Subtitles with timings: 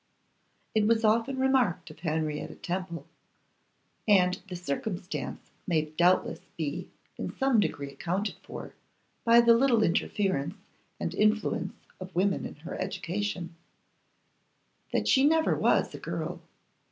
[0.73, 3.05] It was often remarked of Henrietta Temple
[4.07, 8.73] (and the circumstance may doubtless be in some degree accounted for
[9.23, 10.55] by the little interference
[10.99, 13.55] and influence of women in her education)
[14.91, 16.41] that she never was a girl.